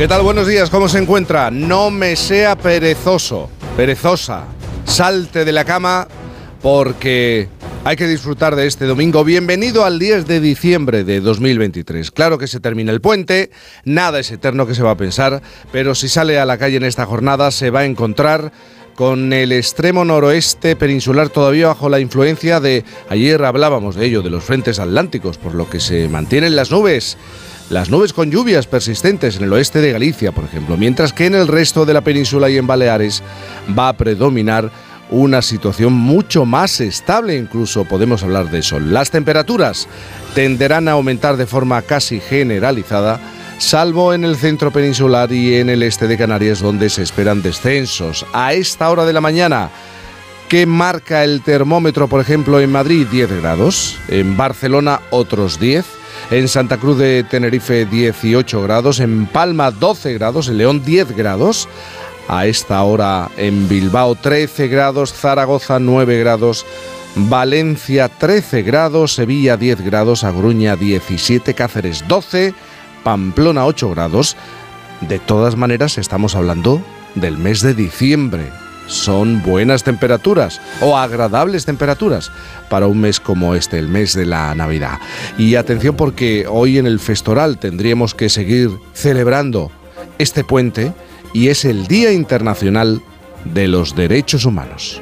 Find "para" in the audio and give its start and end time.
82.68-82.86